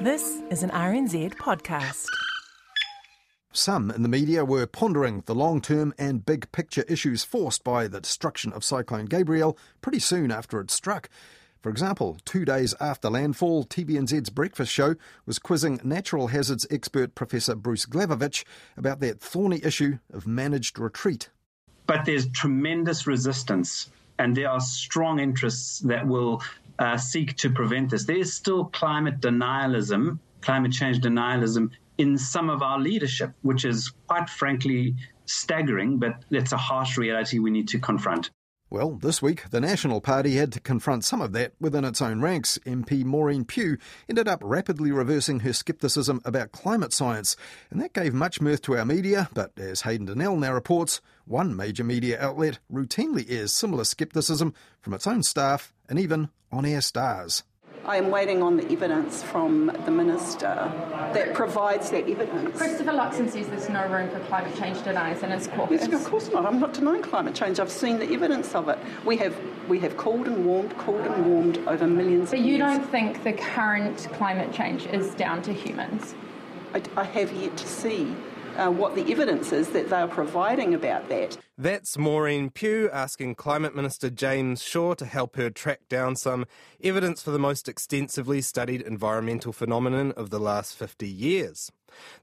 [0.00, 2.06] This is an RNZ podcast.
[3.52, 7.86] Some in the media were pondering the long term and big picture issues forced by
[7.86, 11.08] the destruction of Cyclone Gabrielle pretty soon after it struck.
[11.62, 14.96] For example, two days after landfall, TVNZ's Breakfast Show
[15.26, 18.44] was quizzing natural hazards expert Professor Bruce Glavovic
[18.76, 21.30] about that thorny issue of managed retreat.
[21.86, 26.42] But there's tremendous resistance, and there are strong interests that will
[26.78, 28.04] uh, seek to prevent this.
[28.04, 33.92] There is still climate denialism, climate change denialism in some of our leadership, which is
[34.08, 34.94] quite frankly
[35.26, 38.30] staggering, but it's a harsh reality we need to confront.
[38.74, 42.20] Well, this week, the National Party had to confront some of that within its own
[42.20, 42.58] ranks.
[42.66, 43.78] MP Maureen Pugh
[44.08, 47.36] ended up rapidly reversing her scepticism about climate science,
[47.70, 49.28] and that gave much mirth to our media.
[49.32, 54.92] But as Hayden Donnell now reports, one major media outlet routinely airs similar scepticism from
[54.92, 57.44] its own staff and even on air stars.
[57.86, 60.72] I am waiting on the evidence from the minister
[61.12, 62.56] that provides that evidence.
[62.56, 65.86] Christopher Luxon says there's no room for climate change deniers in his caucus.
[65.86, 66.46] Yes, of course not.
[66.46, 67.60] I'm not denying climate change.
[67.60, 68.78] I've seen the evidence of it.
[69.04, 69.36] We have
[69.68, 72.30] we have cooled and warmed, cooled and warmed over millions.
[72.30, 72.60] But you years.
[72.60, 76.14] don't think the current climate change is down to humans?
[76.72, 78.14] I, I have yet to see
[78.56, 81.36] uh, what the evidence is that they are providing about that.
[81.56, 86.46] That's Maureen Pugh asking Climate Minister James Shaw to help her track down some
[86.82, 91.70] evidence for the most extensively studied environmental phenomenon of the last 50 years.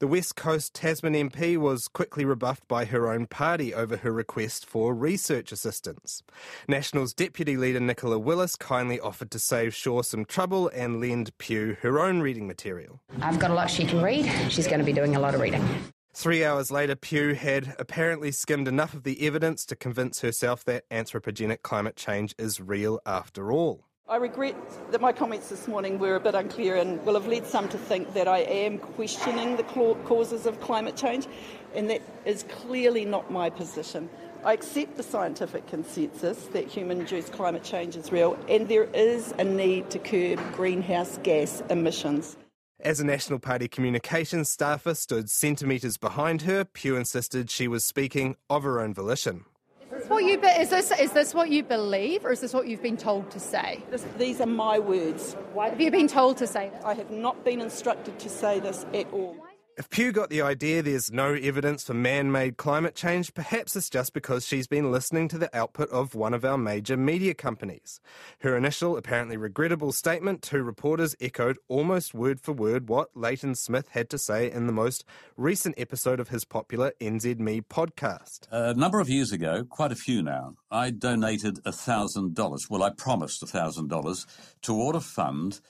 [0.00, 4.66] The West Coast Tasman MP was quickly rebuffed by her own party over her request
[4.66, 6.22] for research assistance.
[6.66, 11.76] National's Deputy Leader Nicola Willis kindly offered to save Shaw some trouble and lend Pugh
[11.82, 13.00] her own reading material.
[13.20, 14.26] I've got a lot she can read.
[14.48, 15.64] She's going to be doing a lot of reading.
[16.12, 20.88] Three hours later, Pugh had apparently skimmed enough of the evidence to convince herself that
[20.90, 23.86] anthropogenic climate change is real after all.
[24.08, 24.56] I regret
[24.90, 27.78] that my comments this morning were a bit unclear and will have led some to
[27.78, 31.28] think that I am questioning the causes of climate change,
[31.76, 34.10] and that is clearly not my position.
[34.44, 39.32] I accept the scientific consensus that human induced climate change is real, and there is
[39.38, 42.36] a need to curb greenhouse gas emissions.
[42.82, 48.36] As a National Party communications staffer stood centimetres behind her, Pugh insisted she was speaking
[48.48, 49.44] of her own volition.
[49.82, 52.54] Is this, what you be- is, this, is this what you believe, or is this
[52.54, 53.82] what you've been told to say?
[53.90, 55.36] This, these are my words.
[55.52, 56.82] Why have you been told to say this?
[56.82, 59.36] I have not been instructed to say this at all.
[59.78, 63.88] If Pugh got the idea there's no evidence for man made climate change, perhaps it's
[63.88, 68.00] just because she's been listening to the output of one of our major media companies.
[68.40, 73.88] Her initial, apparently regrettable statement to reporters echoed almost word for word what Leighton Smith
[73.90, 75.04] had to say in the most
[75.36, 78.48] recent episode of his popular NZME podcast.
[78.50, 82.70] A number of years ago, quite a few now, I donated $1,000.
[82.70, 84.26] Well, I promised $1,000
[84.60, 85.60] toward a fund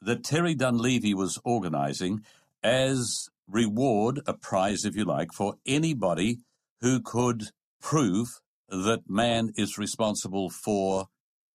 [0.00, 2.24] that Terry Dunleavy was organising
[2.62, 6.38] as reward, a prize if you like, for anybody
[6.80, 7.44] who could
[7.80, 8.28] prove
[8.68, 11.06] that man is responsible for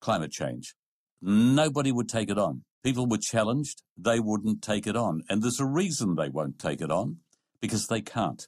[0.02, 0.74] climate change.
[1.22, 2.64] Nobody would take it on.
[2.84, 5.22] People were challenged, they wouldn't take it on.
[5.30, 7.20] And there's a reason they won't take it on,
[7.62, 8.46] because they can't.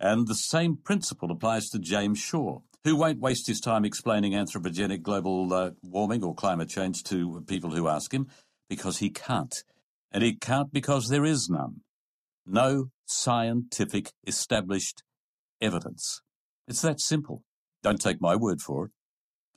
[0.00, 5.02] And the same principle applies to James Shaw, who won't waste his time explaining anthropogenic
[5.02, 8.28] global uh, warming or climate change to people who ask him,
[8.70, 9.62] because he can't.
[10.10, 11.82] And he can't because there is none
[12.48, 15.02] no scientific established
[15.60, 16.22] evidence.
[16.66, 17.42] It's that simple.
[17.82, 18.90] Don't take my word for it.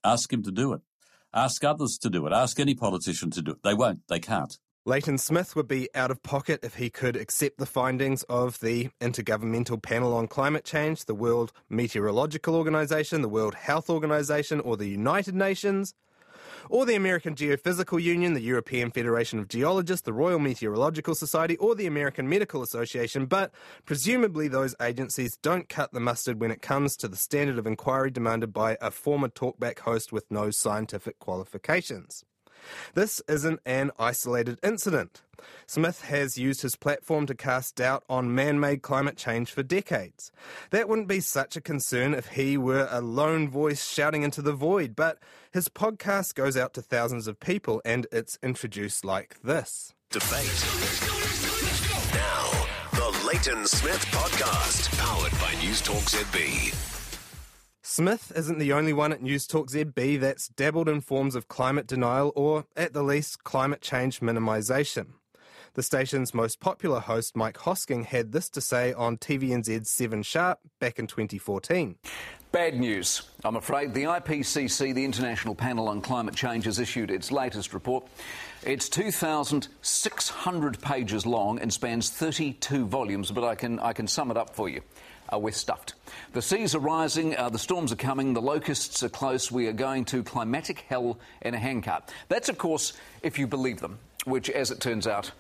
[0.04, 0.82] Ask him to do it.
[1.34, 2.34] Ask others to do it.
[2.34, 3.64] Ask any politician to do it.
[3.64, 4.02] They won't.
[4.10, 4.58] They can't.
[4.84, 8.90] Leighton Smith would be out of pocket if he could accept the findings of the
[9.00, 14.88] Intergovernmental Panel on Climate Change, the World Meteorological Organization, the World Health Organization, or the
[14.88, 15.94] United Nations
[16.70, 21.76] or the American Geophysical Union, the European Federation of Geologists, the Royal Meteorological Society, or
[21.76, 23.52] the American Medical Association, but
[23.86, 28.12] presumably those agencies don't cut the mustard when it comes to the standard of inquiry
[28.12, 32.24] demanded by a former talkback host with no scientific qualifications.
[32.94, 35.22] This isn't an isolated incident.
[35.66, 40.32] Smith has used his platform to cast doubt on man made climate change for decades.
[40.70, 44.54] That wouldn't be such a concern if he were a lone voice shouting into the
[44.54, 45.18] void, but
[45.52, 49.94] his podcast goes out to thousands of people and it's introduced like this.
[50.10, 50.66] Debate.
[52.14, 57.01] Now, the Leighton Smith Podcast, powered by News Talk ZB.
[57.94, 61.88] Smith isn't the only one at News Talk ZB that's dabbled in forms of climate
[61.88, 65.08] denial or, at the least, climate change minimisation.
[65.74, 70.60] The station's most popular host, Mike Hosking, had this to say on TVNZ's 7 Sharp
[70.80, 71.98] back in 2014.
[72.54, 73.94] Bad news, I'm afraid.
[73.94, 78.08] The IPCC, the International Panel on Climate Change, has issued its latest report.
[78.64, 84.38] It's 2,600 pages long and spans 32 volumes, but I can, I can sum it
[84.38, 84.82] up for you.
[85.32, 85.94] Uh, we're stuffed.
[86.34, 89.52] The seas are rising, uh, the storms are coming, the locusts are close.
[89.52, 92.12] We are going to climatic hell in a handcart.
[92.28, 95.32] That's, of course, if you believe them, which, as it turns out,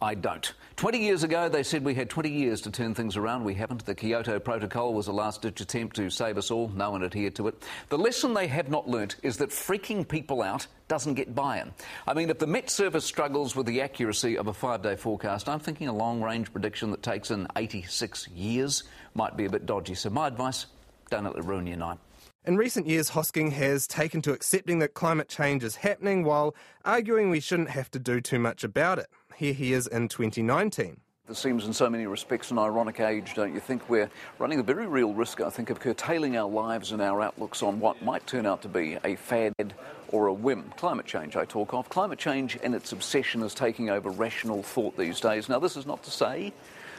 [0.00, 0.52] I don't.
[0.76, 3.42] 20 years ago, they said we had 20 years to turn things around.
[3.42, 3.84] We haven't.
[3.84, 6.68] The Kyoto Protocol was a last ditch attempt to save us all.
[6.68, 7.60] No one adhered to it.
[7.88, 11.72] The lesson they have not learnt is that freaking people out doesn't get buy in.
[12.06, 15.48] I mean, if the Met Service struggles with the accuracy of a five day forecast,
[15.48, 19.66] I'm thinking a long range prediction that takes in 86 years might be a bit
[19.66, 19.94] dodgy.
[19.94, 20.66] So, my advice
[21.10, 21.98] don't let it ruin your night.
[22.44, 27.30] In recent years, Hosking has taken to accepting that climate change is happening while arguing
[27.30, 29.08] we shouldn't have to do too much about it.
[29.36, 31.00] Here he is in 2019.
[31.28, 33.90] This seems, in so many respects, an ironic age, don't you think?
[33.90, 34.08] We're
[34.38, 37.80] running a very real risk, I think, of curtailing our lives and our outlooks on
[37.80, 39.74] what might turn out to be a fad
[40.08, 40.72] or a whim.
[40.78, 41.90] Climate change, I talk of.
[41.90, 45.50] Climate change and its obsession is taking over rational thought these days.
[45.50, 46.54] Now, this is not to say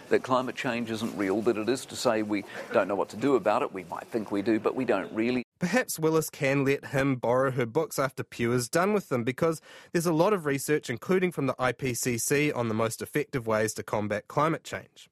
[0.10, 3.18] that climate change isn't real, but it is to say we don't know what to
[3.18, 3.74] do about it.
[3.74, 5.44] We might think we do, but we don't really.
[5.60, 9.62] Perhaps Willis can let him borrow her books after Pugh is done with them because
[9.92, 13.84] there's a lot of research, including from the IPCC, on the most effective ways to
[13.84, 15.10] combat climate change.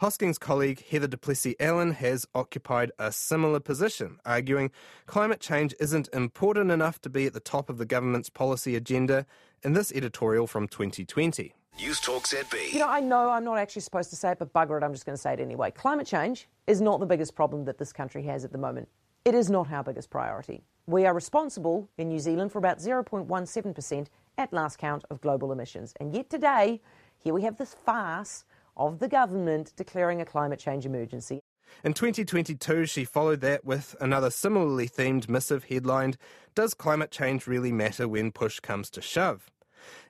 [0.00, 4.70] Hosking's colleague Heather du Plessis-Allen has occupied a similar position, arguing
[5.06, 9.26] climate change isn't important enough to be at the top of the government's policy agenda
[9.64, 11.52] in this editorial from 2020.
[11.78, 12.72] News Talk ZB.
[12.72, 14.92] You know, I know I'm not actually supposed to say it, but bugger it, I'm
[14.92, 15.70] just going to say it anyway.
[15.70, 18.88] Climate change is not the biggest problem that this country has at the moment.
[19.24, 20.64] It is not our biggest priority.
[20.86, 24.06] We are responsible in New Zealand for about 0.17%
[24.38, 25.94] at last count of global emissions.
[26.00, 26.80] And yet today,
[27.16, 28.44] here we have this farce
[28.76, 31.38] of the government declaring a climate change emergency.
[31.84, 36.16] In 2022, she followed that with another similarly themed missive headlined
[36.56, 39.48] Does Climate Change Really Matter When Push Comes to Shove?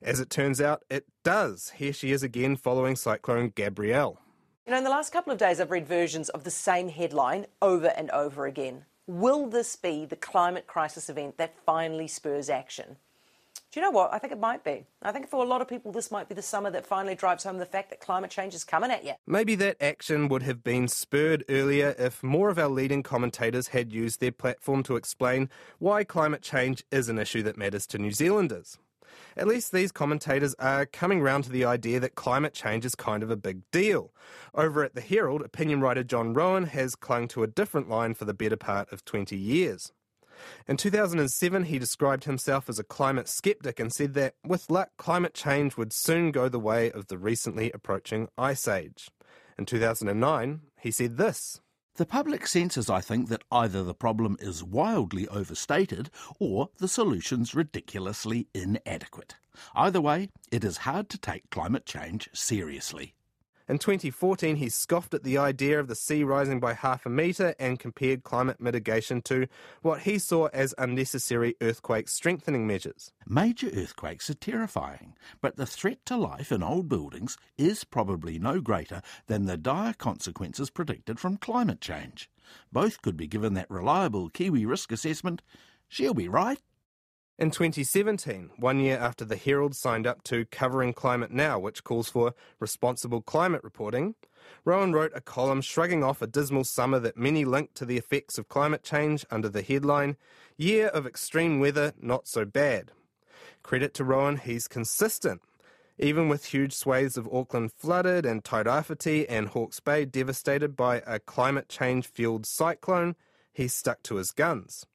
[0.02, 1.70] As it turns out, it does.
[1.76, 4.20] Here she is again following Cyclone Gabrielle.
[4.66, 7.46] You know, in the last couple of days, I've read versions of the same headline
[7.62, 8.84] over and over again.
[9.06, 12.96] Will this be the climate crisis event that finally spurs action?
[13.70, 14.12] Do you know what?
[14.14, 14.86] I think it might be.
[15.02, 17.44] I think for a lot of people, this might be the summer that finally drives
[17.44, 19.12] home the fact that climate change is coming at you.
[19.26, 23.92] Maybe that action would have been spurred earlier if more of our leading commentators had
[23.92, 28.10] used their platform to explain why climate change is an issue that matters to New
[28.10, 28.78] Zealanders.
[29.36, 33.22] At least these commentators are coming round to the idea that climate change is kind
[33.22, 34.12] of a big deal.
[34.54, 38.24] Over at the Herald, opinion writer John Roughan has clung to a different line for
[38.24, 39.92] the better part of 20 years.
[40.66, 45.34] In 2007, he described himself as a climate skeptic and said that, with luck, climate
[45.34, 49.10] change would soon go the way of the recently approaching ice age.
[49.58, 51.60] In 2009, he said this.
[51.98, 57.56] The public senses, I think, that either the problem is wildly overstated or the solution's
[57.56, 59.34] ridiculously inadequate.
[59.74, 63.16] Either way, it is hard to take climate change seriously.
[63.68, 67.54] In 2014, he scoffed at the idea of the sea rising by half a metre
[67.58, 69.46] and compared climate mitigation to
[69.82, 73.12] what he saw as unnecessary earthquake strengthening measures.
[73.26, 78.62] Major earthquakes are terrifying, but the threat to life in old buildings is probably no
[78.62, 82.30] greater than the dire consequences predicted from climate change.
[82.72, 85.42] Both could be given that reliable Kiwi risk assessment.
[85.88, 86.60] She'll be right.
[87.40, 92.08] In 2017, one year after the Herald signed up to Covering Climate Now, which calls
[92.08, 94.16] for responsible climate reporting,
[94.64, 98.38] Roughan wrote a column shrugging off a dismal summer that many linked to the effects
[98.38, 100.16] of climate change under the headline,
[100.56, 102.90] Year of Extreme Weather Not So Bad.
[103.62, 105.40] Credit to Roughan, he's consistent.
[105.96, 111.20] Even with huge swathes of Auckland flooded and Tairāwhiti and Hawke's Bay devastated by a
[111.20, 113.14] climate change fueled cyclone,
[113.52, 114.86] he stuck to his guns.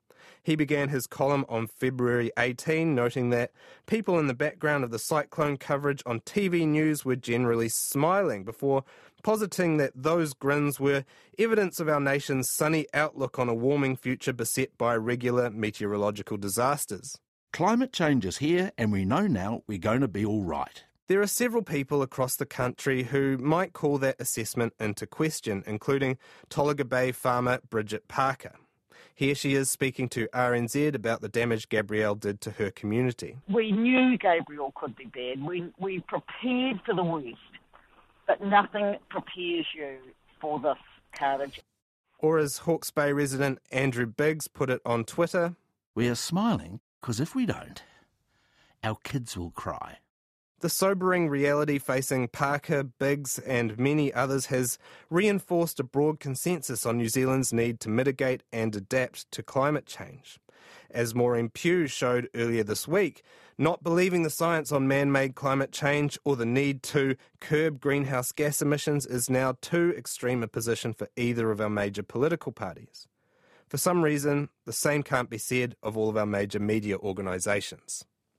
[0.41, 3.51] He began his column on February 18, noting that
[3.85, 8.83] people in the background of the cyclone coverage on TV news were generally smiling before
[9.23, 11.05] positing that those grins were
[11.39, 17.17] evidence of our nation's sunny outlook on a warming future beset by regular meteorological disasters.
[17.53, 20.83] Climate change is here, and we know now we're going to be all right.
[21.07, 26.17] There are several people across the country who might call that assessment into question, including
[26.49, 28.53] Tolaga Bay farmer Bridget Parker.
[29.15, 33.37] Here she is speaking to RNZ about the damage Gabrielle did to her community.
[33.47, 35.45] We knew Gabrielle could be bad.
[35.45, 37.37] We, we prepared for the worst,
[38.25, 39.97] but nothing prepares you
[40.41, 40.77] for this
[41.13, 41.61] carnage.
[42.17, 45.55] Or as Hawke's Bay resident Andrew Biggs put it on Twitter,
[45.93, 47.83] We are smiling because if we don't,
[48.83, 49.97] our kids will cry.
[50.63, 54.77] The sobering reality facing Parker, Biggs, and many others has
[55.09, 60.39] reinforced a broad consensus on New Zealand's need to mitigate and adapt to climate change.
[60.89, 63.23] As Maureen Pugh showed earlier this week,
[63.57, 68.31] not believing the science on man made climate change or the need to curb greenhouse
[68.31, 73.09] gas emissions is now too extreme a position for either of our major political parties.
[73.67, 78.05] For some reason, the same can't be said of all of our major media organisations.